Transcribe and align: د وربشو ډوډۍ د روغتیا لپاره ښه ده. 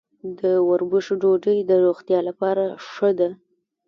د 0.39 0.41
وربشو 0.67 1.13
ډوډۍ 1.21 1.57
د 1.69 1.71
روغتیا 1.85 2.19
لپاره 2.29 2.63
ښه 2.89 3.09
ده. 3.19 3.29